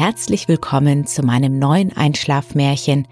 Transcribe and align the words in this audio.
Herzlich 0.00 0.46
willkommen 0.46 1.08
zu 1.08 1.24
meinem 1.24 1.58
neuen 1.58 1.92
Einschlafmärchen 1.92 3.08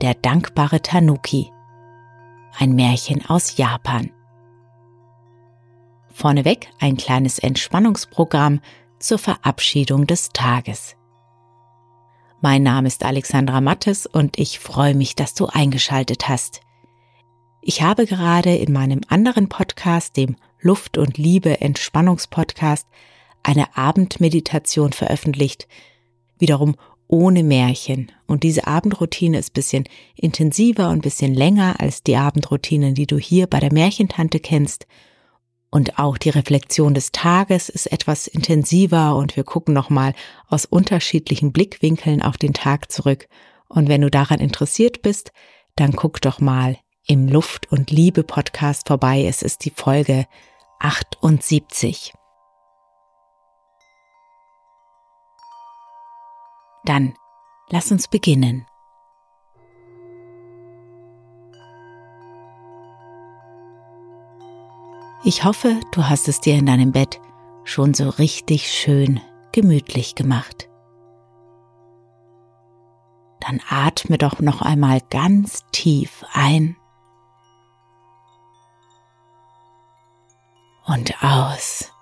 Der 0.00 0.14
dankbare 0.14 0.80
Tanuki. 0.80 1.52
Ein 2.58 2.72
Märchen 2.72 3.26
aus 3.26 3.58
Japan. 3.58 4.10
Vorneweg 6.10 6.68
ein 6.78 6.96
kleines 6.96 7.40
Entspannungsprogramm 7.40 8.60
zur 8.98 9.18
Verabschiedung 9.18 10.06
des 10.06 10.30
Tages. 10.30 10.96
Mein 12.40 12.62
Name 12.62 12.88
ist 12.88 13.04
Alexandra 13.04 13.60
Mattes 13.60 14.06
und 14.06 14.38
ich 14.38 14.60
freue 14.60 14.94
mich, 14.94 15.14
dass 15.14 15.34
du 15.34 15.44
eingeschaltet 15.44 16.26
hast. 16.26 16.62
Ich 17.60 17.82
habe 17.82 18.06
gerade 18.06 18.56
in 18.56 18.72
meinem 18.72 19.02
anderen 19.08 19.50
Podcast, 19.50 20.16
dem 20.16 20.36
Luft 20.58 20.96
und 20.96 21.18
Liebe 21.18 21.60
Entspannungspodcast, 21.60 22.88
eine 23.42 23.76
Abendmeditation 23.76 24.94
veröffentlicht, 24.94 25.68
wiederum 26.40 26.76
ohne 27.08 27.42
Märchen. 27.42 28.12
Und 28.26 28.44
diese 28.44 28.66
Abendroutine 28.66 29.38
ist 29.38 29.52
bisschen 29.52 29.84
intensiver 30.14 30.90
und 30.90 31.02
bisschen 31.02 31.34
länger 31.34 31.80
als 31.80 32.02
die 32.02 32.16
Abendroutinen, 32.16 32.94
die 32.94 33.06
du 33.06 33.18
hier 33.18 33.46
bei 33.46 33.58
der 33.58 33.72
Märchentante 33.72 34.38
kennst. 34.38 34.86
Und 35.70 35.98
auch 35.98 36.18
die 36.18 36.30
Reflexion 36.30 36.94
des 36.94 37.12
Tages 37.12 37.68
ist 37.68 37.86
etwas 37.92 38.26
intensiver 38.26 39.16
und 39.16 39.36
wir 39.36 39.44
gucken 39.44 39.72
nochmal 39.72 40.14
aus 40.48 40.66
unterschiedlichen 40.66 41.52
Blickwinkeln 41.52 42.22
auf 42.22 42.36
den 42.36 42.54
Tag 42.54 42.90
zurück. 42.90 43.28
Und 43.68 43.88
wenn 43.88 44.00
du 44.00 44.10
daran 44.10 44.40
interessiert 44.40 45.02
bist, 45.02 45.32
dann 45.76 45.92
guck 45.92 46.20
doch 46.20 46.40
mal 46.40 46.76
im 47.06 47.28
Luft 47.28 47.70
und 47.70 47.90
Liebe 47.90 48.24
Podcast 48.24 48.88
vorbei. 48.88 49.24
Es 49.24 49.42
ist 49.42 49.64
die 49.64 49.72
Folge 49.74 50.26
78. 50.80 52.12
Dann 56.84 57.14
lass 57.68 57.90
uns 57.92 58.08
beginnen. 58.08 58.66
Ich 65.22 65.44
hoffe, 65.44 65.78
du 65.92 66.08
hast 66.08 66.28
es 66.28 66.40
dir 66.40 66.54
in 66.54 66.66
deinem 66.66 66.92
Bett 66.92 67.20
schon 67.64 67.92
so 67.92 68.08
richtig 68.08 68.72
schön 68.72 69.20
gemütlich 69.52 70.14
gemacht. 70.14 70.68
Dann 73.40 73.60
atme 73.68 74.16
doch 74.16 74.40
noch 74.40 74.62
einmal 74.62 75.00
ganz 75.10 75.64
tief 75.72 76.24
ein 76.32 76.76
und 80.86 81.22
aus. 81.22 81.92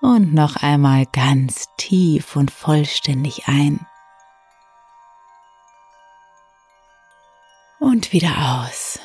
Und 0.00 0.32
noch 0.32 0.56
einmal 0.56 1.06
ganz 1.06 1.68
tief 1.76 2.36
und 2.36 2.50
vollständig 2.50 3.48
ein. 3.48 3.84
Und 7.80 8.12
wieder 8.12 8.62
aus. 8.62 9.00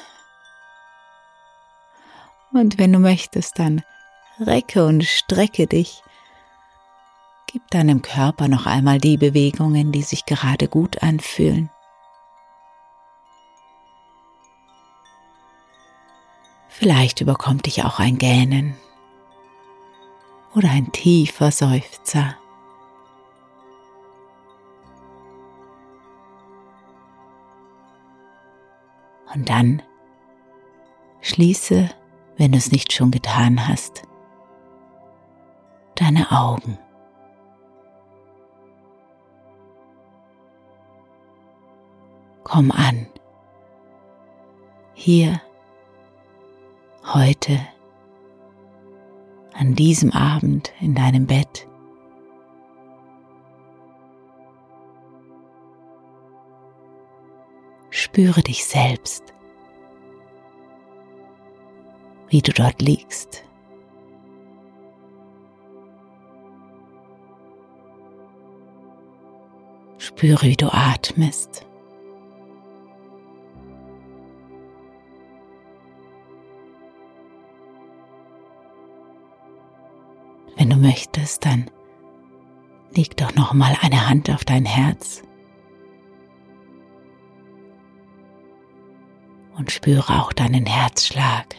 Und 2.51 2.77
wenn 2.77 2.93
du 2.93 2.99
möchtest, 2.99 3.57
dann 3.57 3.83
recke 4.39 4.85
und 4.85 5.03
strecke 5.03 5.65
dich. 5.65 6.03
Gib 7.47 7.67
deinem 7.71 8.01
Körper 8.03 8.47
noch 8.47 8.67
einmal 8.67 8.99
die 8.99 9.17
Bewegungen, 9.17 9.91
die 9.91 10.03
sich 10.03 10.25
gerade 10.25 10.67
gut 10.67 11.01
anfühlen. 11.01 11.71
Vielleicht 16.67 17.21
überkommt 17.21 17.65
dich 17.65 17.83
auch 17.83 17.99
ein 17.99 18.17
Gähnen 18.17 18.75
oder 20.55 20.69
ein 20.69 20.91
tiefer 20.91 21.51
Seufzer. 21.51 22.35
Und 29.33 29.49
dann 29.49 29.81
schließe, 31.21 31.89
wenn 32.37 32.51
du 32.51 32.57
es 32.57 32.71
nicht 32.71 32.93
schon 32.93 33.09
getan 33.09 33.67
hast, 33.67 34.03
deine 35.95 36.31
Augen. 36.31 36.77
Komm 42.43 42.71
an, 42.71 43.07
hier, 44.93 45.41
heute, 47.13 47.59
an 49.53 49.75
diesem 49.75 50.11
Abend 50.11 50.73
in 50.79 50.95
deinem 50.95 51.27
Bett. 51.27 51.67
Spüre 57.89 58.41
dich 58.41 58.65
selbst, 58.65 59.23
wie 62.27 62.41
du 62.41 62.51
dort 62.51 62.81
liegst. 62.81 63.43
Spüre, 69.97 70.47
wie 70.47 70.57
du 70.57 70.67
atmest. 70.71 71.65
Wenn 80.55 80.69
du 80.69 80.75
möchtest, 80.75 81.45
dann 81.45 81.69
leg 82.95 83.17
doch 83.17 83.33
noch 83.35 83.53
mal 83.53 83.75
eine 83.81 84.07
Hand 84.09 84.29
auf 84.29 84.45
dein 84.45 84.65
Herz 84.65 85.23
und 89.57 89.71
spüre 89.71 90.21
auch 90.21 90.33
deinen 90.33 90.65
Herzschlag. 90.65 91.55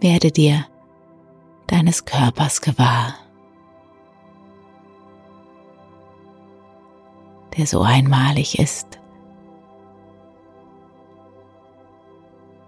Werde 0.00 0.30
dir 0.30 0.64
deines 1.66 2.04
Körpers 2.04 2.60
gewahr. 2.60 3.14
Der 7.58 7.66
so 7.66 7.82
einmalig 7.82 8.58
ist 8.60 9.00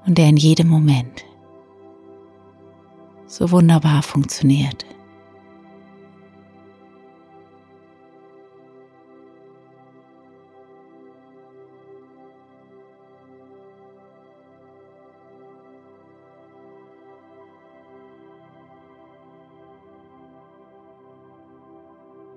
und 0.05 0.19
der 0.19 0.29
in 0.29 0.37
jedem 0.37 0.69
Moment 0.69 1.25
so 3.27 3.53
wunderbar 3.53 4.03
funktioniert. 4.03 4.85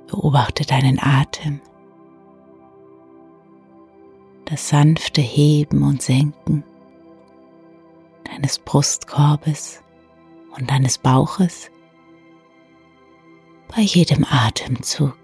Beobachte 0.06 0.64
deinen 0.64 1.00
Atem, 1.02 1.60
das 4.54 4.70
sanfte 4.70 5.20
Heben 5.20 5.82
und 5.82 6.04
Senken 6.04 6.64
deines 8.24 8.60
Brustkorbes 8.60 9.82
und 10.56 10.70
deines 10.70 11.00
Bauches 11.00 11.72
bei 13.68 13.82
jedem 13.82 14.24
Atemzug. 14.30 15.18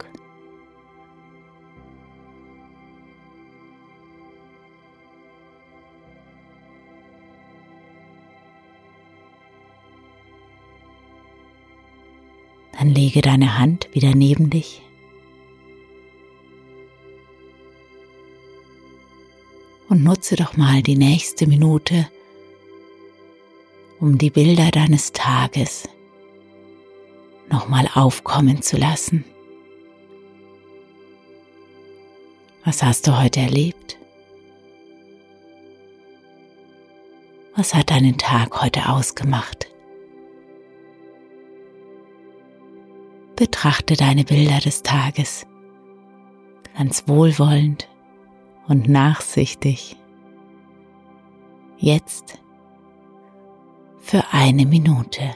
Dann 12.71 12.89
lege 12.89 13.21
deine 13.21 13.59
Hand 13.59 13.93
wieder 13.93 14.15
neben 14.15 14.49
dich. 14.49 14.81
Und 19.89 20.03
nutze 20.03 20.35
doch 20.35 20.55
mal 20.55 20.83
die 20.83 20.95
nächste 20.95 21.47
Minute, 21.47 22.07
um 23.99 24.19
die 24.19 24.29
Bilder 24.29 24.69
deines 24.69 25.11
Tages 25.13 25.89
nochmal 27.49 27.89
aufkommen 27.95 28.61
zu 28.61 28.77
lassen. 28.77 29.25
Was 32.63 32.83
hast 32.83 33.07
du 33.07 33.19
heute 33.19 33.39
erlebt? 33.39 33.97
Was 37.55 37.73
hat 37.73 37.89
deinen 37.89 38.17
Tag 38.19 38.61
heute 38.61 38.89
ausgemacht? 38.89 39.67
Betrachte 43.35 43.95
deine 43.95 44.23
Bilder 44.23 44.59
des 44.59 44.83
Tages 44.83 45.47
ganz 46.77 47.07
wohlwollend 47.07 47.89
und 48.69 48.87
nachsichtig. 48.87 49.97
Jetzt 51.77 52.39
für 53.99 54.23
eine 54.31 54.65
Minute. 54.65 55.35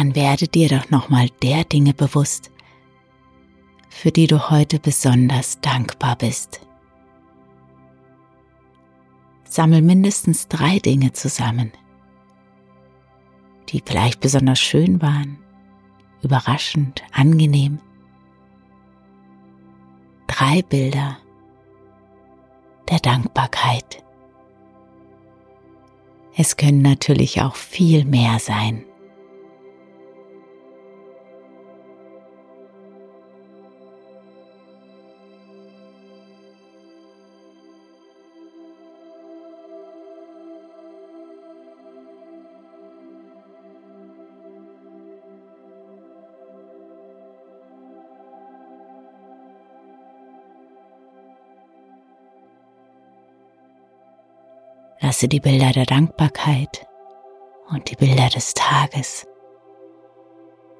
Dann 0.00 0.14
werde 0.14 0.48
dir 0.48 0.70
doch 0.70 0.88
nochmal 0.88 1.28
der 1.42 1.62
Dinge 1.64 1.92
bewusst, 1.92 2.50
für 3.90 4.10
die 4.10 4.26
du 4.26 4.48
heute 4.48 4.78
besonders 4.78 5.60
dankbar 5.60 6.16
bist. 6.16 6.66
Sammel 9.44 9.82
mindestens 9.82 10.48
drei 10.48 10.78
Dinge 10.78 11.12
zusammen, 11.12 11.70
die 13.68 13.82
vielleicht 13.84 14.20
besonders 14.20 14.58
schön 14.58 15.02
waren, 15.02 15.36
überraschend, 16.22 17.02
angenehm. 17.12 17.78
Drei 20.28 20.62
Bilder 20.62 21.18
der 22.88 23.00
Dankbarkeit. 23.00 24.02
Es 26.38 26.56
können 26.56 26.80
natürlich 26.80 27.42
auch 27.42 27.54
viel 27.54 28.06
mehr 28.06 28.38
sein. 28.38 28.86
Lasse 55.10 55.26
die 55.26 55.40
Bilder 55.40 55.72
der 55.72 55.86
Dankbarkeit 55.86 56.86
und 57.68 57.90
die 57.90 57.96
Bilder 57.96 58.28
des 58.28 58.54
Tages 58.54 59.26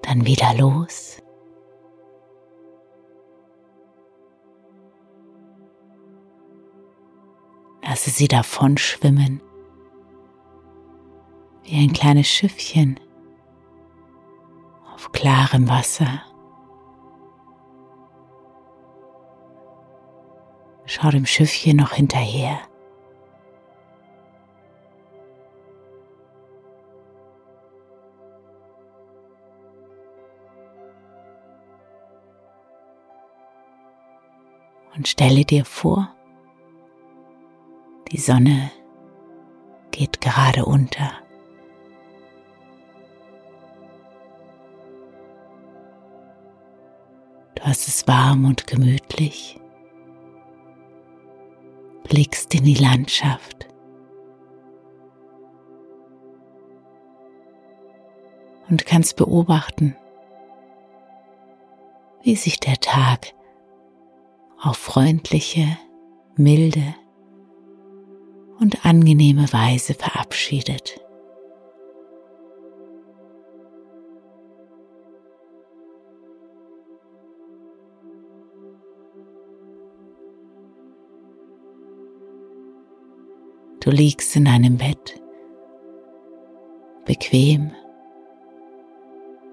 dann 0.02 0.24
wieder 0.24 0.54
los. 0.54 1.20
Lasse 7.82 8.10
sie 8.10 8.28
davon 8.28 8.78
schwimmen, 8.78 9.42
wie 11.64 11.82
ein 11.82 11.92
kleines 11.92 12.28
Schiffchen 12.28 13.00
auf 14.94 15.10
klarem 15.10 15.68
Wasser. 15.68 16.22
Schau 20.86 21.10
dem 21.10 21.26
Schiffchen 21.26 21.78
noch 21.78 21.94
hinterher. 21.94 22.69
Und 35.00 35.08
stelle 35.08 35.46
dir 35.46 35.64
vor, 35.64 36.14
die 38.12 38.18
Sonne 38.18 38.70
geht 39.92 40.20
gerade 40.20 40.66
unter. 40.66 41.10
Du 47.54 47.62
hast 47.62 47.88
es 47.88 48.06
warm 48.06 48.44
und 48.44 48.66
gemütlich, 48.66 49.58
blickst 52.04 52.54
in 52.54 52.64
die 52.64 52.74
Landschaft. 52.74 53.68
Und 58.68 58.84
kannst 58.84 59.16
beobachten, 59.16 59.96
wie 62.22 62.36
sich 62.36 62.60
der 62.60 62.76
Tag 62.76 63.32
auf 64.62 64.76
freundliche, 64.76 65.78
milde 66.36 66.94
und 68.58 68.84
angenehme 68.84 69.50
Weise 69.52 69.94
verabschiedet. 69.94 71.00
Du 83.82 83.90
liegst 83.90 84.36
in 84.36 84.46
einem 84.46 84.76
Bett, 84.76 85.22
bequem, 87.06 87.72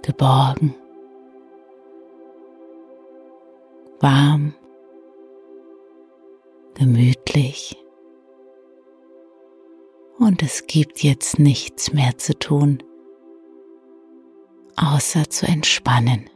geborgen, 0.01 0.75
warm 4.01 4.53
gemütlich 6.77 7.75
und 10.19 10.43
es 10.43 10.67
gibt 10.67 11.03
jetzt 11.03 11.39
nichts 11.39 11.91
mehr 11.91 12.17
zu 12.17 12.37
tun, 12.37 12.83
außer 14.75 15.27
zu 15.29 15.47
entspannen. 15.47 16.29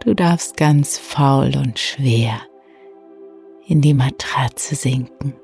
Du 0.00 0.14
darfst 0.14 0.56
ganz 0.56 0.96
faul 0.96 1.52
und 1.56 1.78
schwer 1.78 2.40
in 3.66 3.82
die 3.82 3.92
Matratze 3.92 4.74
sinken. 4.74 5.34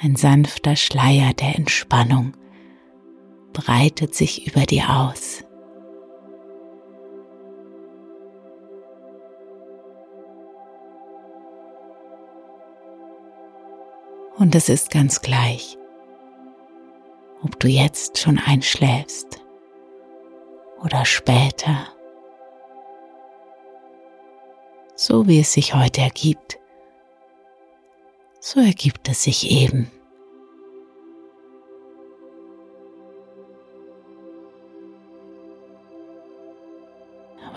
Ein 0.00 0.16
sanfter 0.16 0.76
Schleier 0.76 1.34
der 1.34 1.56
Entspannung 1.56 2.32
breitet 3.58 4.14
sich 4.14 4.46
über 4.46 4.66
dir 4.66 4.84
aus. 4.88 5.44
Und 14.36 14.54
es 14.54 14.68
ist 14.68 14.90
ganz 14.90 15.20
gleich, 15.20 15.76
ob 17.42 17.58
du 17.58 17.68
jetzt 17.68 18.18
schon 18.18 18.38
einschläfst 18.38 19.40
oder 20.84 21.04
später, 21.04 21.88
so 24.94 25.26
wie 25.26 25.40
es 25.40 25.52
sich 25.52 25.74
heute 25.74 26.00
ergibt 26.02 26.58
so 28.48 28.60
ergibt 28.60 29.08
es 29.08 29.24
sich 29.24 29.50
eben. 29.50 29.90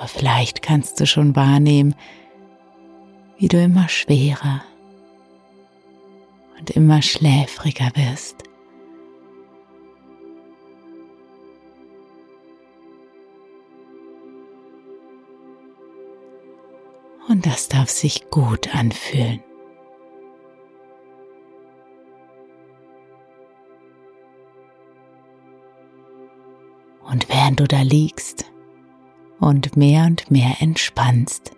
Aber 0.02 0.08
vielleicht 0.08 0.64
kannst 0.64 1.00
du 1.00 1.06
schon 1.06 1.36
wahrnehmen, 1.36 1.94
wie 3.38 3.48
du 3.48 3.62
immer 3.62 3.88
schwerer 3.88 4.64
und 6.58 6.72
immer 6.72 7.04
schläfriger 7.04 7.92
wirst. 7.94 8.38
Und 17.30 17.46
das 17.46 17.68
darf 17.68 17.92
sich 17.92 18.28
gut 18.32 18.74
anfühlen. 18.74 19.44
Und 27.04 27.30
während 27.30 27.60
du 27.60 27.68
da 27.68 27.84
liegst 27.84 28.52
und 29.42 29.76
mehr 29.76 30.06
und 30.06 30.30
mehr 30.30 30.62
entspannst, 30.62 31.52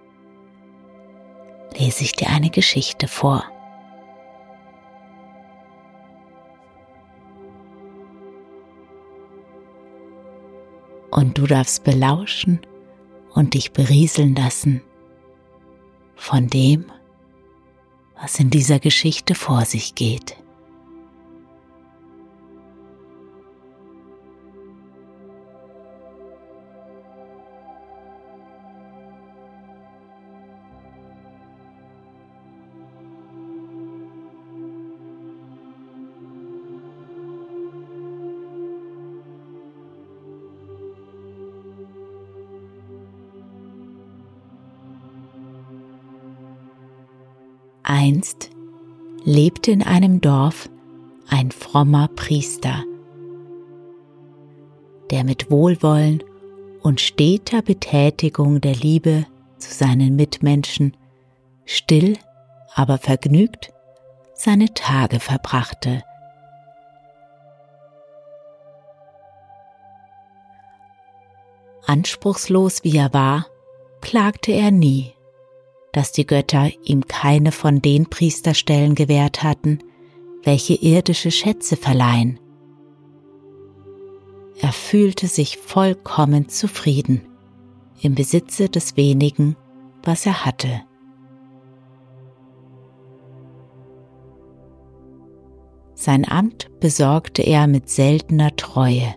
lese 1.77 2.03
ich 2.03 2.13
dir 2.13 2.29
eine 2.29 2.49
Geschichte 2.49 3.07
vor. 3.07 3.43
Und 11.11 11.37
du 11.37 11.45
darfst 11.45 11.83
belauschen 11.83 12.61
und 13.33 13.53
dich 13.53 13.71
berieseln 13.73 14.33
lassen 14.33 14.81
von 16.15 16.47
dem, 16.47 16.85
was 18.19 18.39
in 18.39 18.49
dieser 18.49 18.79
Geschichte 18.79 19.35
vor 19.35 19.65
sich 19.65 19.93
geht. 19.93 20.37
Einst 47.83 48.49
lebte 49.25 49.71
in 49.71 49.83
einem 49.83 50.21
Dorf 50.21 50.69
ein 51.27 51.51
frommer 51.51 52.07
Priester, 52.07 52.83
der 55.11 55.25
mit 55.25 55.51
Wohlwollen 55.51 56.23
und 56.81 57.01
steter 57.01 57.61
Betätigung 57.61 58.61
der 58.61 58.73
Liebe 58.75 59.25
zu 59.57 59.73
seinen 59.73 60.15
Mitmenschen 60.15 60.95
still, 61.65 62.17
aber 62.73 62.97
vergnügt 62.97 63.73
seine 64.33 64.73
Tage 64.73 65.19
verbrachte. 65.19 66.03
Anspruchslos 71.85 72.85
wie 72.85 72.95
er 72.95 73.13
war, 73.13 73.45
klagte 74.01 74.53
er 74.53 74.71
nie 74.71 75.13
dass 75.93 76.11
die 76.11 76.25
Götter 76.25 76.69
ihm 76.83 77.07
keine 77.07 77.53
von 77.53 77.81
den 77.81 78.07
Priesterstellen 78.09 78.95
gewährt 78.95 79.43
hatten, 79.43 79.79
welche 80.43 80.73
irdische 80.73 81.31
Schätze 81.31 81.77
verleihen. 81.77 82.39
Er 84.59 84.73
fühlte 84.73 85.27
sich 85.27 85.57
vollkommen 85.57 86.49
zufrieden 86.49 87.21
im 88.01 88.15
Besitze 88.15 88.67
des 88.69 88.97
wenigen, 88.97 89.55
was 90.03 90.25
er 90.25 90.45
hatte. 90.45 90.81
Sein 95.93 96.27
Amt 96.29 96.69
besorgte 96.81 97.43
er 97.43 97.67
mit 97.67 97.89
seltener 97.89 98.55
Treue. 98.57 99.15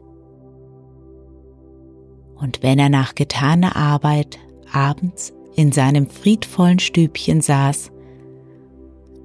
Und 2.37 2.62
wenn 2.62 2.78
er 2.78 2.90
nach 2.90 3.14
getaner 3.14 3.75
Arbeit 3.75 4.38
abends 4.73 5.33
in 5.57 5.73
seinem 5.73 6.07
friedvollen 6.07 6.79
Stübchen 6.79 7.41
saß, 7.41 7.91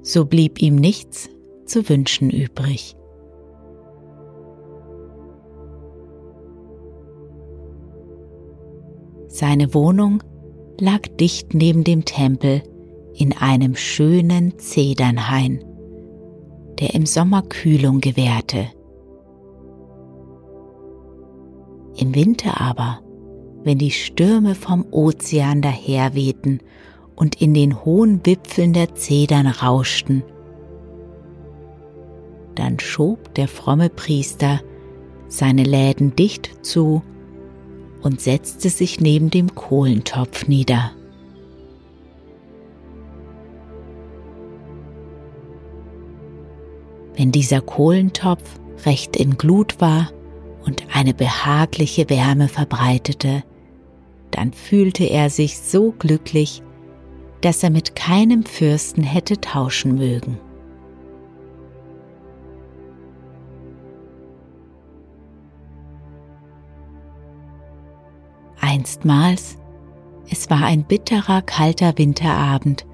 so 0.02 0.26
blieb 0.26 0.62
ihm 0.62 0.76
nichts 0.76 1.30
zu 1.66 1.88
wünschen 1.88 2.30
übrig. 2.30 2.96
Seine 9.28 9.74
Wohnung 9.74 10.24
lag 10.80 11.08
dicht 11.20 11.54
neben 11.54 11.84
dem 11.84 12.06
Tempel 12.06 12.64
in 13.14 13.34
einem 13.34 13.76
schönen 13.76 14.58
Zedernhain, 14.58 15.64
der 16.80 16.94
im 16.96 17.06
Sommer 17.06 17.42
Kühlung 17.44 18.02
gewährte. 18.02 18.68
Im 21.96 22.16
Winter 22.16 22.60
aber 22.60 23.02
wenn 23.64 23.78
die 23.78 23.92
Stürme 23.92 24.56
vom 24.56 24.86
Ozean 24.92 25.62
daherwehten 25.62 26.60
und 27.16 27.42
in 27.42 27.54
den 27.54 27.84
hohen 27.86 28.26
Wipfeln 28.26 28.74
der 28.74 28.96
Zedern 28.96 29.48
rauschten. 29.48 30.24
Dann 32.56 32.80
schob 32.80 33.34
der 33.36 33.48
fromme 33.48 33.90
Priester 33.90 34.62
seine 35.28 35.64
Läden 35.64 36.16
dicht 36.16 36.66
zu 36.66 37.02
und 38.02 38.20
setzte 38.20 38.70
sich 38.70 39.00
neben 39.00 39.30
dem 39.30 39.54
Kohlentopf 39.56 40.48
nieder. 40.48 40.92
Wenn 47.16 47.32
dieser 47.32 47.62
Kohlentopf 47.62 48.60
recht 48.86 49.16
in 49.16 49.38
Glut 49.38 49.80
war 49.80 50.12
und 50.66 50.84
eine 50.94 51.14
behagliche 51.14 52.10
Wärme 52.10 52.48
verbreitete, 52.48 53.44
dann 54.42 54.54
fühlte 54.54 55.04
er 55.04 55.30
sich 55.30 55.60
so 55.60 55.92
glücklich, 55.92 56.64
dass 57.42 57.62
er 57.62 57.70
mit 57.70 57.96
keinem 57.96 58.44
Fürsten 58.44 59.04
hätte 59.04 59.40
tauschen 59.40 59.94
mögen. 59.94 60.40
Einstmals, 68.60 69.60
es 70.28 70.50
war 70.50 70.64
ein 70.64 70.86
bitterer, 70.86 71.44
kalter 71.44 72.00
Winterabend, 72.00 72.88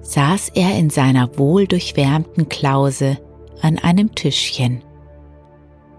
saß 0.00 0.52
er 0.54 0.78
in 0.78 0.88
seiner 0.88 1.36
wohldurchwärmten 1.36 2.48
Klause 2.48 3.18
an 3.60 3.78
einem 3.78 4.14
Tischchen 4.14 4.82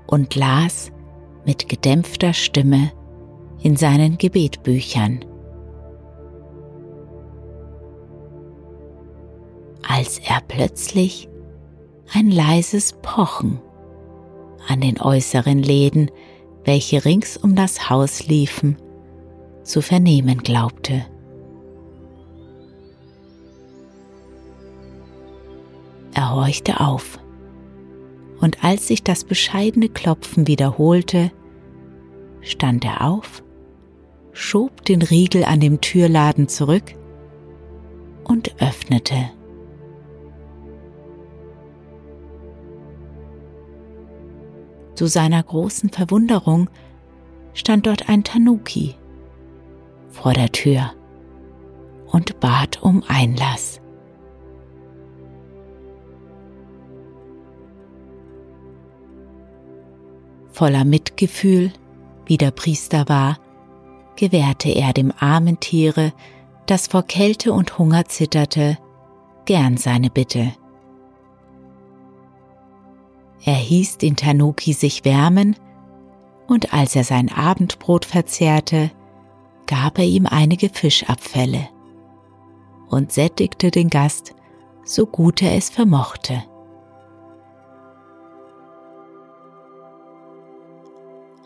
und 0.08 0.34
las 0.34 0.92
mit 1.46 1.70
gedämpfter 1.70 2.34
Stimme 2.34 2.92
in 3.66 3.76
seinen 3.76 4.20
Gebetbüchern. 4.20 5.26
Als 9.82 10.20
er 10.20 10.40
plötzlich 10.48 11.28
ein 12.14 12.30
leises 12.30 12.94
Pochen 13.02 13.60
an 14.68 14.82
den 14.82 15.02
äußeren 15.02 15.58
Läden, 15.58 16.12
welche 16.64 17.06
rings 17.06 17.38
um 17.38 17.56
das 17.56 17.90
Haus 17.90 18.28
liefen, 18.28 18.78
zu 19.64 19.82
vernehmen 19.82 20.44
glaubte. 20.44 21.08
Er 26.14 26.36
horchte 26.36 26.82
auf, 26.82 27.18
und 28.42 28.64
als 28.64 28.88
sich 28.88 29.02
das 29.02 29.24
bescheidene 29.24 29.90
Klopfen 29.90 30.46
wiederholte, 30.46 31.32
stand 32.42 32.86
er 32.86 33.10
auf 33.10 33.42
schob 34.36 34.84
den 34.84 35.02
Riegel 35.02 35.46
an 35.46 35.62
dem 35.62 35.80
Türladen 35.80 36.50
zurück 36.50 36.94
und 38.26 38.62
öffnete. 38.62 39.32
Zu 44.94 45.08
seiner 45.08 45.42
großen 45.42 45.90
Verwunderung 45.90 46.70
stand 47.54 47.88
dort 47.88 48.10
ein 48.10 48.24
Tanuki 48.24 48.96
vor 50.10 50.34
der 50.34 50.52
Tür 50.52 50.92
und 52.08 52.40
bat 52.40 52.82
um 52.84 53.04
Einlass. 53.08 53.82
Voller 60.52 60.86
Mitgefühl, 60.86 61.72
wie 62.26 62.38
der 62.38 62.52
Priester 62.52 63.10
war, 63.10 63.38
gewährte 64.16 64.70
er 64.70 64.94
dem 64.94 65.14
armen 65.20 65.60
Tiere, 65.60 66.14
das 66.66 66.88
vor 66.88 67.04
Kälte 67.04 67.54
und 67.54 67.78
Hunger 67.78 68.06
zitterte, 68.06 68.78
gern 69.46 69.78
seine 69.78 70.10
Bitte. 70.10 70.54
Er 73.44 73.54
hieß 73.54 74.00
den 74.00 74.16
Tanuki 74.16 74.74
sich 74.74 75.06
wärmen, 75.06 75.56
und 76.48 76.74
als 76.74 76.96
er 76.96 77.04
sein 77.04 77.32
Abendbrot 77.32 78.06
verzehrte, 78.06 78.92
gab 79.68 79.98
er 79.98 80.06
ihm 80.06 80.26
einige 80.26 80.70
Fischabfälle 80.70 81.70
und 82.88 83.12
sättigte 83.12 83.72
den 83.72 83.90
Gast, 83.90 84.36
so 84.84 85.06
gut 85.06 85.42
er 85.42 85.56
es 85.56 85.70
vermochte. 85.70 86.44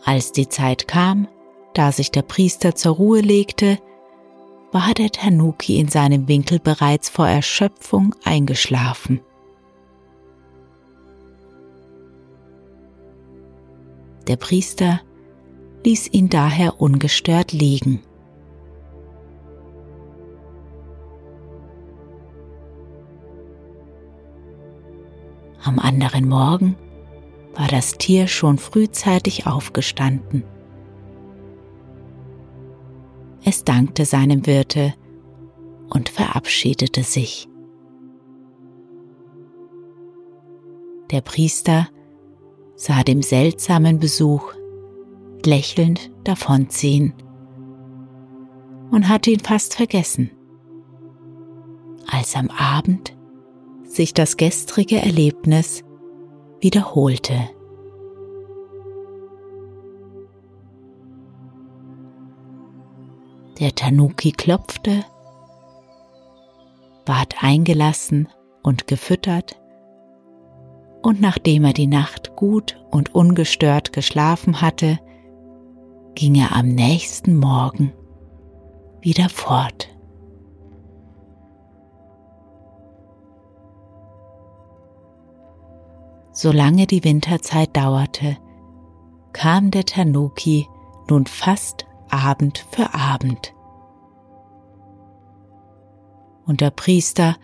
Als 0.04 0.32
die 0.32 0.48
Zeit 0.48 0.88
kam, 0.88 1.28
da 1.74 1.92
sich 1.92 2.10
der 2.10 2.22
Priester 2.22 2.74
zur 2.74 2.96
Ruhe 2.96 3.20
legte, 3.20 3.78
war 4.72 4.94
der 4.94 5.10
Tanuki 5.10 5.78
in 5.78 5.88
seinem 5.88 6.28
Winkel 6.28 6.58
bereits 6.58 7.08
vor 7.08 7.28
Erschöpfung 7.28 8.14
eingeschlafen. 8.24 9.20
Der 14.28 14.36
Priester 14.36 15.00
ließ 15.84 16.12
ihn 16.12 16.28
daher 16.28 16.80
ungestört 16.80 17.52
liegen. 17.52 18.02
Am 25.62 25.78
anderen 25.78 26.28
Morgen 26.28 26.76
war 27.54 27.68
das 27.68 27.98
Tier 27.98 28.28
schon 28.28 28.58
frühzeitig 28.58 29.46
aufgestanden. 29.46 30.44
Es 33.44 33.64
dankte 33.64 34.04
seinem 34.04 34.46
Wirte 34.46 34.94
und 35.88 36.08
verabschiedete 36.08 37.02
sich. 37.02 37.48
Der 41.10 41.20
Priester 41.22 41.88
sah 42.76 43.02
dem 43.02 43.22
seltsamen 43.22 43.98
Besuch 43.98 44.52
lächelnd 45.44 46.10
davonziehen 46.24 47.14
und 48.90 49.08
hatte 49.08 49.30
ihn 49.30 49.40
fast 49.40 49.74
vergessen, 49.74 50.30
als 52.06 52.36
am 52.36 52.48
Abend 52.50 53.16
sich 53.84 54.14
das 54.14 54.36
gestrige 54.36 54.96
Erlebnis 54.98 55.82
wiederholte. 56.60 57.50
Der 63.60 63.74
Tanuki 63.74 64.32
klopfte, 64.32 65.04
ward 67.04 67.44
eingelassen 67.44 68.26
und 68.62 68.86
gefüttert, 68.86 69.60
und 71.02 71.20
nachdem 71.20 71.64
er 71.64 71.74
die 71.74 71.86
Nacht 71.86 72.36
gut 72.36 72.82
und 72.90 73.14
ungestört 73.14 73.92
geschlafen 73.92 74.62
hatte, 74.62 74.98
ging 76.14 76.36
er 76.36 76.56
am 76.56 76.68
nächsten 76.68 77.36
Morgen 77.36 77.92
wieder 79.02 79.28
fort. 79.28 79.88
Solange 86.32 86.86
die 86.86 87.04
Winterzeit 87.04 87.76
dauerte, 87.76 88.38
kam 89.34 89.70
der 89.70 89.84
Tanuki 89.84 90.66
nun 91.10 91.26
fast 91.26 91.86
Abend 92.12 92.66
für 92.70 92.94
Abend. 92.94 93.54
Und 96.46 96.60
der 96.60 96.70
Priester 96.70 97.36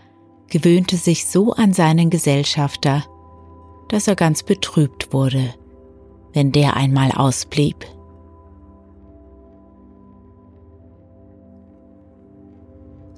gewöhnte 0.48 0.96
sich 0.96 1.26
so 1.26 1.52
an 1.52 1.72
seinen 1.72 2.10
Gesellschafter, 2.10 3.04
dass 3.88 4.08
er 4.08 4.16
ganz 4.16 4.42
betrübt 4.42 5.12
wurde, 5.12 5.54
wenn 6.32 6.52
der 6.52 6.76
einmal 6.76 7.12
ausblieb. 7.12 7.84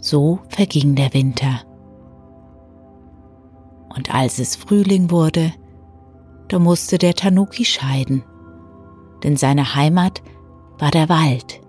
So 0.00 0.38
verging 0.48 0.94
der 0.94 1.12
Winter. 1.12 1.62
Und 3.94 4.14
als 4.14 4.38
es 4.38 4.56
Frühling 4.56 5.10
wurde, 5.10 5.52
da 6.48 6.58
musste 6.58 6.98
der 6.98 7.14
Tanuki 7.14 7.64
scheiden, 7.64 8.22
denn 9.22 9.36
seine 9.36 9.74
Heimat 9.74 10.22
war 10.78 10.90
der 10.90 11.08
Wald. 11.08 11.60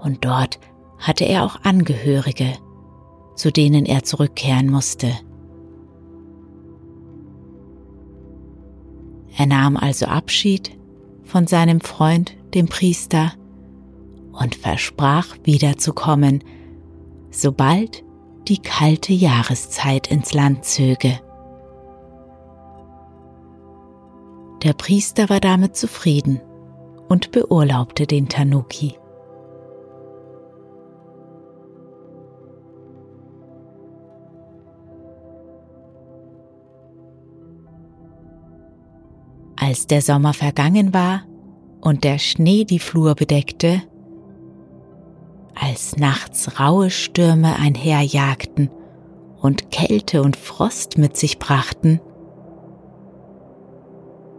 Und 0.00 0.24
dort 0.24 0.58
hatte 0.98 1.24
er 1.24 1.44
auch 1.44 1.62
Angehörige, 1.62 2.54
zu 3.34 3.52
denen 3.52 3.86
er 3.86 4.02
zurückkehren 4.04 4.70
musste. 4.70 5.12
Er 9.36 9.46
nahm 9.46 9.76
also 9.76 10.06
Abschied 10.06 10.76
von 11.24 11.46
seinem 11.46 11.80
Freund, 11.80 12.36
dem 12.54 12.66
Priester, 12.66 13.32
und 14.32 14.54
versprach 14.54 15.36
wiederzukommen, 15.44 16.42
sobald 17.30 18.04
die 18.48 18.58
kalte 18.58 19.12
Jahreszeit 19.12 20.08
ins 20.08 20.32
Land 20.32 20.64
zöge. 20.64 21.20
Der 24.62 24.72
Priester 24.72 25.28
war 25.28 25.40
damit 25.40 25.76
zufrieden 25.76 26.40
und 27.08 27.32
beurlaubte 27.32 28.06
den 28.06 28.28
Tanuki. 28.28 28.94
Als 39.60 39.86
der 39.86 40.02
Sommer 40.02 40.34
vergangen 40.34 40.94
war 40.94 41.22
und 41.80 42.04
der 42.04 42.18
Schnee 42.18 42.64
die 42.64 42.78
Flur 42.78 43.14
bedeckte, 43.14 43.82
als 45.54 45.96
nachts 45.96 46.60
raue 46.60 46.90
Stürme 46.90 47.56
einherjagten 47.56 48.70
und 49.40 49.70
Kälte 49.70 50.22
und 50.22 50.36
Frost 50.36 50.96
mit 50.98 51.16
sich 51.16 51.38
brachten, 51.38 52.00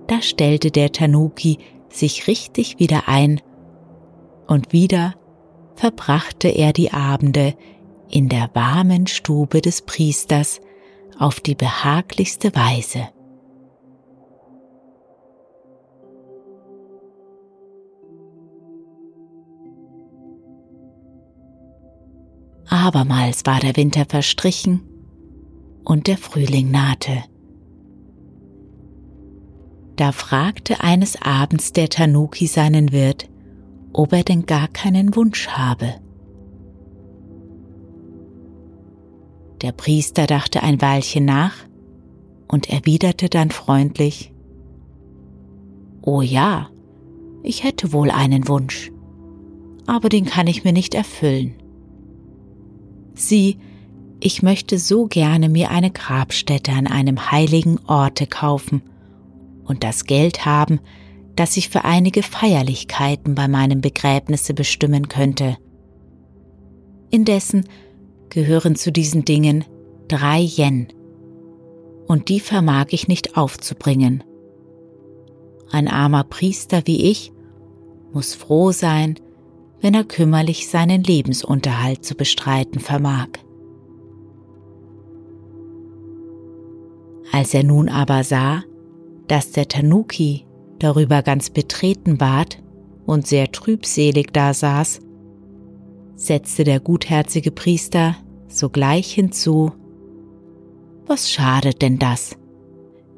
da 0.08 0.22
stellte 0.22 0.72
der 0.72 0.92
Tanuki 0.92 1.60
sich 1.94 2.28
richtig 2.28 2.80
wieder 2.80 3.08
ein 3.08 3.42
und 4.48 4.72
wieder 4.74 5.16
verbrachte 5.76 6.50
er 6.50 6.74
die 6.74 6.92
Abende 6.92 7.56
in 8.10 8.30
der 8.30 8.50
warmen 8.54 9.08
Stube 9.08 9.62
des 9.62 9.82
Priesters 9.84 10.60
auf 11.18 11.40
die 11.40 11.56
behaglichste 11.56 12.54
Weise. 12.56 13.10
Abermals 22.68 23.46
war 23.46 23.60
der 23.60 23.76
Winter 23.76 24.06
verstrichen 24.08 24.82
und 25.84 26.08
der 26.08 26.18
Frühling 26.18 26.72
nahte. 26.72 27.24
Da 30.00 30.14
fragte 30.14 30.80
eines 30.80 31.22
Abends 31.22 31.74
der 31.74 31.90
Tanuki 31.90 32.48
seinen 32.48 32.94
Wirt, 32.94 33.28
ob 33.92 34.14
er 34.14 34.24
denn 34.24 34.46
gar 34.46 34.70
keinen 34.70 35.14
Wunsch 35.14 35.50
habe. 35.50 35.96
Der 39.62 39.74
Priester 39.74 40.26
dachte 40.26 40.64
ein 40.64 40.82
Weilchen 40.82 41.26
nach 41.26 41.54
und 42.48 42.70
erwiderte 42.70 43.28
dann 43.28 43.52
freundlich, 43.52 44.34
Oh 46.02 46.22
ja, 46.22 46.70
ich 47.44 47.66
hätte 47.66 47.92
wohl 47.92 48.10
einen 48.10 48.48
Wunsch, 48.48 48.94
aber 49.86 50.08
den 50.08 50.24
kann 50.24 50.48
ich 50.48 50.64
mir 50.64 50.72
nicht 50.72 50.96
erfüllen. 50.96 51.56
Sieh, 53.16 53.58
ich 54.22 54.44
möchte 54.44 54.80
so 54.80 55.08
gerne 55.08 55.50
mir 55.50 55.72
eine 55.72 55.92
Grabstätte 55.92 56.72
an 56.72 56.88
einem 56.88 57.32
heiligen 57.34 57.80
Orte 57.86 58.28
kaufen 58.28 58.82
und 59.70 59.84
das 59.84 60.04
Geld 60.04 60.46
haben, 60.46 60.82
das 61.36 61.56
ich 61.56 61.70
für 61.70 61.86
einige 61.86 62.24
Feierlichkeiten 62.24 63.36
bei 63.36 63.48
meinem 63.48 63.80
Begräbnisse 63.80 64.54
bestimmen 64.54 65.08
könnte. 65.08 65.58
Indessen 67.12 67.66
gehören 68.30 68.76
zu 68.76 68.92
diesen 68.92 69.24
Dingen 69.24 69.64
drei 70.10 70.42
Yen, 70.42 70.88
und 72.08 72.30
die 72.30 72.40
vermag 72.40 72.88
ich 72.90 73.08
nicht 73.08 73.38
aufzubringen. 73.38 74.24
Ein 75.72 75.88
armer 75.88 76.24
Priester 76.24 76.82
wie 76.86 77.04
ich 77.04 77.32
muss 78.12 78.34
froh 78.34 78.72
sein, 78.72 79.16
wenn 79.82 79.94
er 79.94 80.04
kümmerlich 80.04 80.68
seinen 80.68 81.04
Lebensunterhalt 81.04 82.04
zu 82.04 82.16
bestreiten 82.16 82.80
vermag. 82.80 83.28
Als 87.32 87.54
er 87.54 87.64
nun 87.64 87.88
aber 87.90 88.24
sah, 88.24 88.64
dass 89.30 89.52
der 89.52 89.68
Tanuki 89.68 90.46
darüber 90.80 91.22
ganz 91.22 91.50
betreten 91.52 92.20
ward 92.20 92.62
und 93.06 93.28
sehr 93.28 93.52
trübselig 93.52 94.34
dasaß, 94.34 95.00
setzte 96.16 96.64
der 96.64 96.80
gutherzige 96.80 97.52
Priester 97.52 98.18
sogleich 98.48 99.14
hinzu, 99.14 99.72
was 101.06 101.32
schadet 101.32 101.82
denn 101.82 101.98
das? 101.98 102.38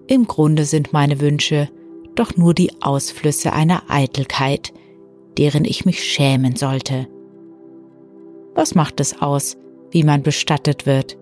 Im 0.08 0.28
Grunde 0.28 0.66
sind 0.66 0.94
meine 0.94 1.20
Wünsche 1.20 1.70
doch 2.16 2.36
nur 2.36 2.54
die 2.54 2.82
Ausflüsse 2.82 3.54
einer 3.54 3.84
Eitelkeit, 3.90 4.74
deren 5.38 5.64
ich 5.64 5.86
mich 5.86 6.04
schämen 6.04 6.58
sollte. 6.58 7.08
Was 8.54 8.76
macht 8.76 9.00
es 9.00 9.22
aus, 9.22 9.56
wie 9.92 10.04
man 10.04 10.24
bestattet 10.24 10.86
wird? 10.86 11.18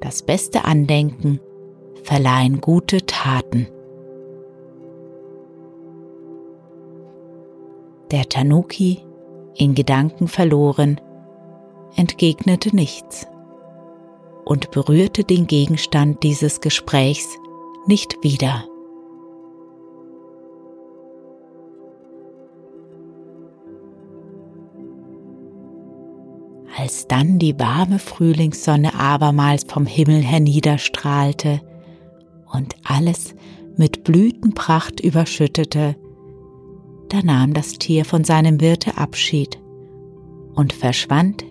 Das 0.00 0.24
beste 0.24 0.64
Andenken 0.64 1.38
verleihen 2.04 2.60
gute 2.60 3.04
Taten. 3.06 3.66
Der 8.10 8.28
Tanuki, 8.28 9.02
in 9.56 9.74
Gedanken 9.74 10.28
verloren, 10.28 11.00
entgegnete 11.96 12.74
nichts 12.76 13.26
und 14.44 14.70
berührte 14.70 15.24
den 15.24 15.46
Gegenstand 15.46 16.22
dieses 16.22 16.60
Gesprächs 16.60 17.26
nicht 17.86 18.22
wieder. 18.22 18.64
Als 26.76 27.06
dann 27.08 27.38
die 27.38 27.58
warme 27.58 27.98
Frühlingssonne 27.98 28.94
abermals 28.94 29.64
vom 29.66 29.86
Himmel 29.86 30.22
herniederstrahlte 30.22 31.62
und 32.54 32.76
alles 32.84 33.34
mit 33.76 34.04
Blütenpracht 34.04 35.00
überschüttete, 35.00 35.96
da 37.08 37.22
nahm 37.22 37.52
das 37.52 37.72
Tier 37.74 38.04
von 38.04 38.24
seinem 38.24 38.60
Wirte 38.60 38.96
Abschied 38.96 39.60
und 40.54 40.72
verschwand 40.72 41.44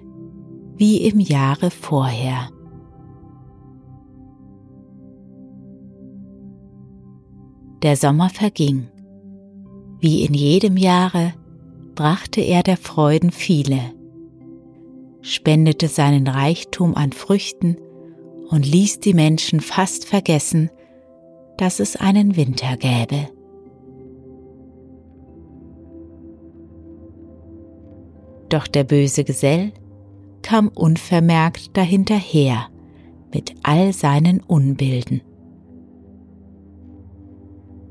wie 0.75 1.05
im 1.07 1.19
Jahre 1.19 1.69
vorher. 1.69 2.49
Der 7.83 7.97
Sommer 7.97 8.29
verging. 8.29 8.87
Wie 9.99 10.23
in 10.23 10.33
jedem 10.33 10.77
Jahre 10.77 11.33
brachte 11.95 12.41
er 12.41 12.63
der 12.63 12.77
Freuden 12.77 13.31
viele, 13.31 13.79
spendete 15.21 15.87
seinen 15.87 16.27
Reichtum 16.27 16.95
an 16.95 17.11
Früchten 17.11 17.77
und 18.49 18.65
ließ 18.65 18.99
die 18.99 19.13
Menschen 19.13 19.59
fast 19.61 20.05
vergessen, 20.05 20.69
dass 21.57 21.79
es 21.79 21.95
einen 21.95 22.35
Winter 22.35 22.77
gäbe. 22.77 23.29
Doch 28.49 28.67
der 28.67 28.83
böse 28.83 29.23
Gesell 29.23 29.71
kam 30.43 30.67
unvermerkt 30.67 31.75
dahinterher 31.75 32.67
mit 33.33 33.55
all 33.63 33.93
seinen 33.93 34.41
Unbilden. 34.41 35.21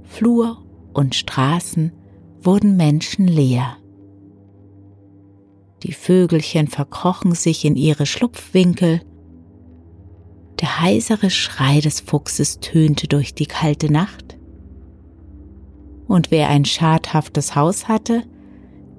Flur 0.02 0.64
und 0.92 1.14
Straßen 1.14 1.92
wurden 2.40 2.76
menschenleer. 2.76 3.76
Die 5.82 5.92
Vögelchen 5.92 6.68
verkrochen 6.68 7.34
sich 7.34 7.64
in 7.64 7.74
ihre 7.74 8.06
Schlupfwinkel 8.06 9.00
der 10.62 10.80
heisere 10.80 11.28
Schrei 11.28 11.80
des 11.80 12.00
Fuchses 12.00 12.60
tönte 12.60 13.08
durch 13.08 13.34
die 13.34 13.46
kalte 13.46 13.92
Nacht. 13.92 14.38
Und 16.06 16.30
wer 16.30 16.48
ein 16.48 16.64
schadhaftes 16.64 17.56
Haus 17.56 17.88
hatte, 17.88 18.22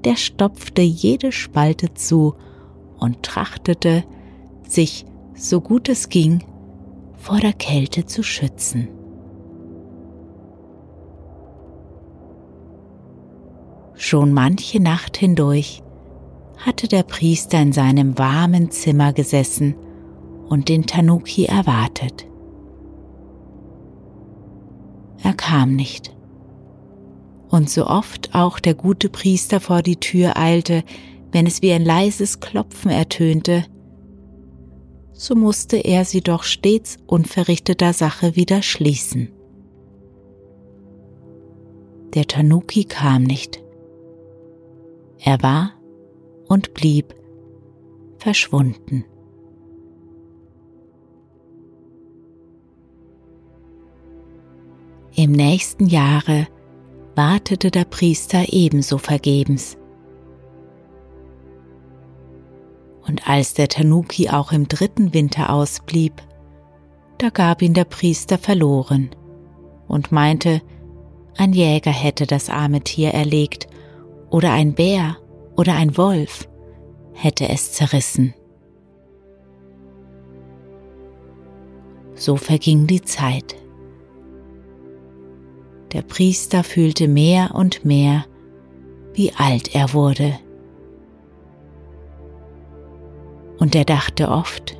der 0.03 0.17
stopfte 0.17 0.81
jede 0.81 1.31
Spalte 1.31 1.93
zu 1.93 2.35
und 2.99 3.23
trachtete, 3.23 4.03
sich, 4.67 5.05
so 5.35 5.61
gut 5.61 5.87
es 5.87 6.09
ging, 6.09 6.43
vor 7.15 7.39
der 7.39 7.53
Kälte 7.53 8.05
zu 8.05 8.23
schützen. 8.23 8.89
Schon 13.95 14.33
manche 14.33 14.81
Nacht 14.81 15.15
hindurch 15.15 15.81
hatte 16.57 16.89
der 16.89 17.03
Priester 17.03 17.61
in 17.61 17.71
seinem 17.71 18.17
warmen 18.17 18.69
Zimmer 18.69 19.13
gesessen 19.13 19.75
und 20.53 20.69
den 20.69 20.85
Tanuki 20.85 21.45
erwartet. 21.45 22.27
Er 25.23 25.33
kam 25.33 25.75
nicht. 25.75 26.15
Und 27.49 27.71
so 27.71 27.87
oft 27.87 28.35
auch 28.35 28.59
der 28.59 28.75
gute 28.75 29.09
Priester 29.09 29.59
vor 29.59 29.81
die 29.81 29.95
Tür 29.95 30.37
eilte, 30.37 30.83
wenn 31.31 31.47
es 31.47 31.63
wie 31.63 31.71
ein 31.71 31.83
leises 31.83 32.39
Klopfen 32.39 32.91
ertönte, 32.91 33.65
so 35.11 35.33
musste 35.33 35.77
er 35.77 36.05
sie 36.05 36.21
doch 36.21 36.43
stets 36.43 36.97
unverrichteter 37.07 37.91
Sache 37.91 38.35
wieder 38.35 38.61
schließen. 38.61 39.29
Der 42.13 42.27
Tanuki 42.27 42.83
kam 42.83 43.23
nicht. 43.23 43.63
Er 45.17 45.41
war 45.41 45.71
und 46.47 46.75
blieb 46.75 47.15
verschwunden. 48.19 49.05
Im 55.15 55.31
nächsten 55.31 55.85
Jahre 55.85 56.47
wartete 57.15 57.69
der 57.69 57.85
Priester 57.85 58.45
ebenso 58.51 58.97
vergebens. 58.97 59.77
Und 63.05 63.27
als 63.29 63.53
der 63.53 63.67
Tanuki 63.67 64.29
auch 64.29 64.51
im 64.51 64.67
dritten 64.67 65.13
Winter 65.13 65.51
ausblieb, 65.51 66.13
da 67.19 67.29
gab 67.29 67.61
ihn 67.61 67.75
der 67.75 67.83
Priester 67.83 68.39
verloren 68.39 69.11
und 69.87 70.11
meinte, 70.11 70.63
ein 71.37 71.53
Jäger 71.53 71.91
hätte 71.91 72.25
das 72.25 72.49
arme 72.49 72.81
Tier 72.81 73.11
erlegt 73.11 73.67
oder 74.31 74.51
ein 74.51 74.73
Bär 74.73 75.17
oder 75.55 75.75
ein 75.75 75.95
Wolf 75.95 76.49
hätte 77.13 77.47
es 77.49 77.73
zerrissen. 77.73 78.33
So 82.15 82.35
verging 82.35 82.87
die 82.87 83.01
Zeit. 83.01 83.62
Der 85.93 86.01
Priester 86.01 86.63
fühlte 86.63 87.07
mehr 87.07 87.51
und 87.53 87.85
mehr, 87.85 88.25
wie 89.13 89.31
alt 89.33 89.75
er 89.75 89.93
wurde. 89.93 90.39
Und 93.59 93.75
er 93.75 93.85
dachte 93.85 94.29
oft 94.29 94.75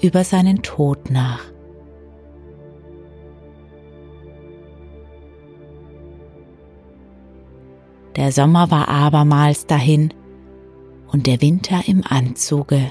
über 0.00 0.24
seinen 0.24 0.62
Tod 0.62 1.10
nach. 1.10 1.40
Der 8.16 8.32
Sommer 8.32 8.70
war 8.70 8.88
abermals 8.88 9.66
dahin 9.66 10.12
und 11.12 11.26
der 11.26 11.40
Winter 11.42 11.82
im 11.86 12.02
Anzuge, 12.04 12.90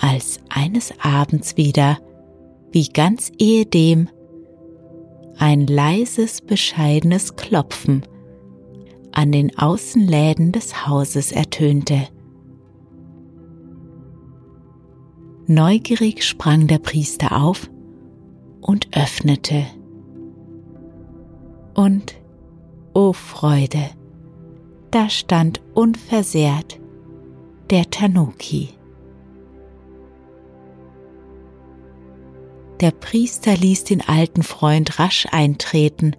als 0.00 0.40
eines 0.48 0.92
Abends 1.00 1.56
wieder, 1.56 1.98
wie 2.72 2.88
ganz 2.88 3.30
ehedem, 3.38 4.08
ein 5.38 5.66
leises, 5.66 6.40
bescheidenes 6.40 7.36
Klopfen 7.36 8.02
an 9.12 9.32
den 9.32 9.58
Außenläden 9.58 10.52
des 10.52 10.86
Hauses 10.86 11.32
ertönte. 11.32 12.08
Neugierig 15.46 16.22
sprang 16.24 16.66
der 16.66 16.78
Priester 16.78 17.40
auf 17.40 17.70
und 18.60 18.88
öffnete. 18.96 19.64
Und, 21.74 22.16
o 22.94 23.08
oh 23.08 23.12
Freude, 23.12 23.90
da 24.90 25.08
stand 25.08 25.60
unversehrt 25.74 26.80
der 27.70 27.90
Tanuki, 27.90 28.70
Der 32.80 32.90
Priester 32.90 33.56
ließ 33.56 33.84
den 33.84 34.06
alten 34.06 34.42
Freund 34.42 34.98
rasch 34.98 35.26
eintreten, 35.30 36.14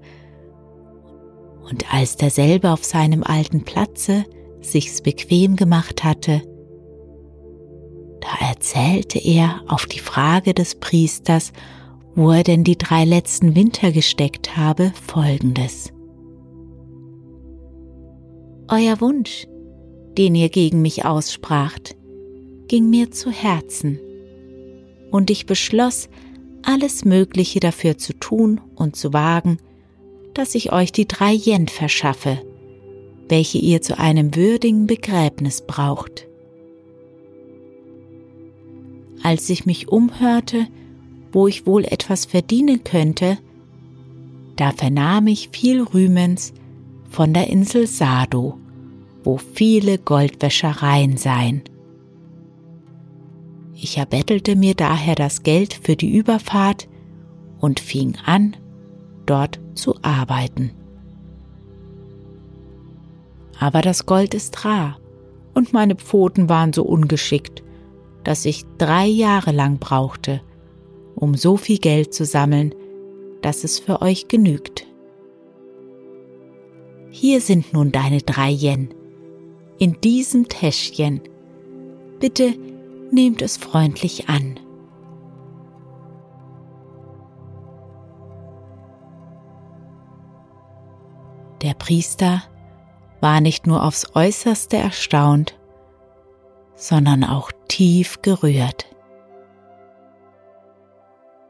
und 1.69 1.93
als 1.93 2.15
derselbe 2.15 2.71
auf 2.71 2.85
seinem 2.85 3.23
alten 3.23 3.63
Platze 3.63 4.25
sich's 4.61 5.01
bequem 5.01 5.57
gemacht 5.57 6.03
hatte, 6.03 6.41
da 8.21 8.47
erzählte 8.47 9.19
er 9.19 9.61
auf 9.67 9.85
die 9.85 9.99
Frage 9.99 10.53
des 10.53 10.75
Priesters, 10.75 11.53
wo 12.15 12.31
er 12.31 12.43
denn 12.43 12.63
die 12.63 12.77
drei 12.77 13.05
letzten 13.05 13.55
Winter 13.55 13.91
gesteckt 13.91 14.57
habe, 14.57 14.91
folgendes. 15.05 15.93
Euer 18.69 18.99
Wunsch, 18.99 19.47
den 20.17 20.35
ihr 20.35 20.49
gegen 20.49 20.81
mich 20.81 21.05
ausspracht, 21.05 21.95
ging 22.67 22.89
mir 22.89 23.11
zu 23.11 23.31
Herzen, 23.31 23.99
und 25.11 25.29
ich 25.29 25.45
beschloss, 25.45 26.09
alles 26.67 27.05
Mögliche 27.05 27.61
dafür 27.61 27.97
zu 27.97 28.13
tun 28.13 28.59
und 28.75 28.95
zu 28.97 29.13
wagen, 29.13 29.57
dass 30.33 30.53
ich 30.53 30.73
euch 30.73 30.91
die 30.91 31.07
drei 31.07 31.33
Yen 31.33 31.69
verschaffe, 31.69 32.41
welche 33.29 33.57
ihr 33.57 33.81
zu 33.81 33.97
einem 33.97 34.35
würdigen 34.35 34.85
Begräbnis 34.85 35.61
braucht. 35.65 36.27
Als 39.23 39.49
ich 39.49 39.65
mich 39.65 39.87
umhörte, 39.87 40.67
wo 41.31 41.47
ich 41.47 41.65
wohl 41.65 41.85
etwas 41.85 42.25
verdienen 42.25 42.83
könnte, 42.83 43.37
da 44.57 44.71
vernahm 44.71 45.27
ich 45.27 45.49
viel 45.53 45.81
Rühmens 45.81 46.53
von 47.09 47.33
der 47.33 47.47
Insel 47.47 47.87
Sado, 47.87 48.57
wo 49.23 49.37
viele 49.37 49.97
Goldwäschereien 49.97 51.15
seien. 51.15 51.61
Ich 53.79 53.97
erbettelte 53.97 54.55
mir 54.55 54.73
daher 54.73 55.13
das 55.13 55.43
Geld 55.43 55.75
für 55.75 55.95
die 55.95 56.11
Überfahrt 56.15 56.87
und 57.59 57.79
fing 57.79 58.17
an, 58.25 58.57
dort 59.27 59.59
zu 59.75 59.95
arbeiten. 60.01 60.71
Aber 63.59 63.83
das 63.83 64.07
Gold 64.07 64.33
ist 64.33 64.65
rar 64.65 64.99
und 65.53 65.73
meine 65.73 65.95
Pfoten 65.95 66.49
waren 66.49 66.73
so 66.73 66.83
ungeschickt, 66.83 67.63
dass 68.23 68.45
ich 68.45 68.65
drei 68.79 69.05
Jahre 69.05 69.51
lang 69.51 69.77
brauchte, 69.77 70.41
um 71.15 71.35
so 71.35 71.55
viel 71.55 71.77
Geld 71.77 72.15
zu 72.15 72.25
sammeln, 72.25 72.73
dass 73.43 73.63
es 73.63 73.77
für 73.77 74.01
euch 74.01 74.27
genügt. 74.27 74.87
Hier 77.09 77.41
sind 77.41 77.73
nun 77.73 77.91
deine 77.91 78.21
drei 78.21 78.49
Yen, 78.51 78.89
in 79.77 80.01
diesem 80.01 80.47
Täschchen. 80.47 81.21
Bitte 82.19 82.55
nehmt 83.11 83.41
es 83.41 83.57
freundlich 83.57 84.29
an. 84.29 84.59
Der 91.61 91.73
Priester 91.73 92.43
war 93.19 93.41
nicht 93.41 93.65
nur 93.65 93.83
aufs 93.83 94.15
äußerste 94.15 94.77
erstaunt, 94.77 95.57
sondern 96.75 97.23
auch 97.23 97.51
tief 97.67 98.21
gerührt. 98.21 98.85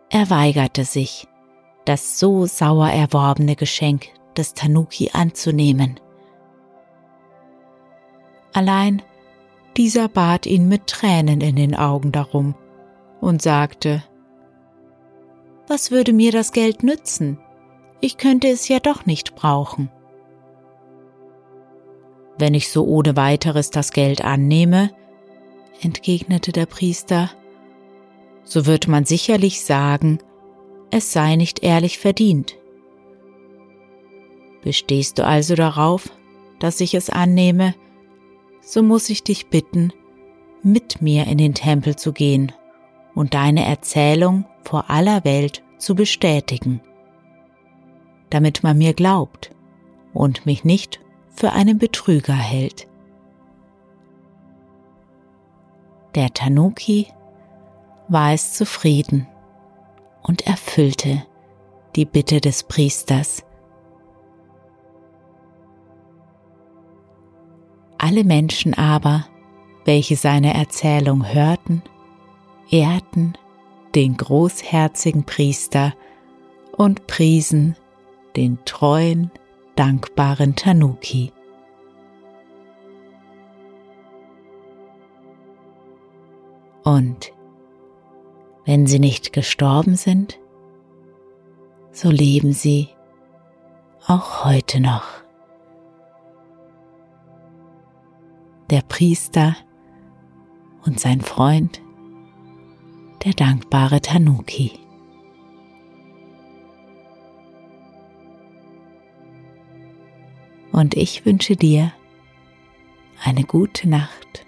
Er 0.10 0.30
weigerte 0.30 0.86
sich, 0.86 1.28
das 1.84 2.20
so 2.20 2.46
sauer 2.46 2.90
erworbene 2.90 3.56
Geschenk 3.56 4.08
des 4.38 4.54
Tanuki 4.54 5.12
anzunehmen. 5.14 6.00
Allein 8.54 9.02
dieser 9.78 10.08
bat 10.08 10.46
ihn 10.46 10.68
mit 10.68 10.88
Tränen 10.88 11.40
in 11.42 11.56
den 11.56 11.76
Augen 11.76 12.12
darum 12.12 12.56
und 13.22 13.42
sagte, 13.42 14.04
Was 15.68 15.92
würde 15.92 16.14
mir 16.14 16.32
das 16.32 16.52
Geld 16.52 16.84
nützen? 16.84 17.40
Ich 18.02 18.18
könnte 18.18 18.48
es 18.48 18.68
ja 18.68 18.80
doch 18.80 19.06
nicht 19.06 19.36
brauchen. 19.36 19.90
Wenn 22.40 22.54
ich 22.54 22.70
so 22.70 22.86
ohne 22.86 23.16
weiteres 23.16 23.72
das 23.72 23.92
Geld 23.92 24.24
annehme, 24.24 24.92
entgegnete 25.82 26.52
der 26.52 26.68
Priester, 26.68 27.32
so 28.44 28.66
wird 28.66 28.88
man 28.88 29.06
sicherlich 29.06 29.62
sagen, 29.62 30.20
es 30.92 31.12
sei 31.12 31.36
nicht 31.36 31.64
ehrlich 31.64 32.00
verdient. 32.00 32.56
Bestehst 34.64 35.20
du 35.20 35.26
also 35.26 35.56
darauf, 35.56 36.10
dass 36.60 36.80
ich 36.80 36.94
es 36.94 37.10
annehme, 37.10 37.76
so 38.68 38.84
muss 38.84 39.10
ich 39.10 39.24
dich 39.24 39.48
bitten, 39.48 39.94
mit 40.62 41.02
mir 41.02 41.26
in 41.28 41.38
den 41.38 41.54
Tempel 41.54 41.96
zu 41.96 42.12
gehen 42.12 42.52
und 43.16 43.34
deine 43.34 43.66
Erzählung 43.66 44.44
vor 44.62 44.90
aller 44.90 45.24
Welt 45.24 45.64
zu 45.78 45.96
bestätigen, 45.96 46.82
damit 48.30 48.64
man 48.64 48.78
mir 48.78 48.94
glaubt 48.94 49.52
und 50.14 50.46
mich 50.46 50.66
nicht 50.66 51.00
für 51.30 51.54
einen 51.54 51.78
Betrüger 51.78 52.34
hält. 52.34 52.90
Der 56.16 56.34
Tanuki 56.34 57.08
war 58.10 58.34
es 58.34 58.52
zufrieden 58.52 59.28
und 60.24 60.46
erfüllte 60.46 61.24
die 61.96 62.06
Bitte 62.06 62.42
des 62.42 62.64
Priesters. 62.64 63.46
Alle 67.98 68.24
Menschen 68.24 68.74
aber, 68.74 69.28
welche 69.86 70.16
seine 70.16 70.54
Erzählung 70.54 71.26
hörten, 71.26 71.82
ehrten 72.70 73.34
den 73.96 74.18
großherzigen 74.18 75.24
Priester 75.24 75.94
und 76.74 77.08
priesen 77.08 77.76
den 78.36 78.60
treuen 78.66 79.32
dankbaren 79.76 80.56
Tanuki. 80.56 81.32
Und 86.84 87.34
wenn 88.66 88.86
sie 88.88 89.00
nicht 89.00 89.34
gestorben 89.34 89.96
sind, 89.96 90.40
so 91.92 92.10
leben 92.10 92.54
sie 92.54 92.90
auch 94.06 94.46
heute 94.46 94.80
noch. 94.80 95.27
Der 98.70 98.82
Priester 98.82 99.56
und 100.86 101.00
sein 101.00 101.22
Freund, 101.22 101.82
der 103.24 103.34
dankbare 103.34 104.02
Tanuki. 104.02 104.80
und 110.78 110.96
ich 110.96 111.26
wünsche 111.26 111.56
dir 111.56 111.92
eine 113.24 113.44
gute 113.44 113.90
Nacht, 113.90 114.46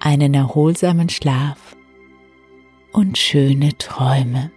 einen 0.00 0.32
erholsamen 0.32 1.10
Schlaf 1.10 1.76
und 2.92 3.18
schöne 3.18 3.76
Träume. 3.76 4.50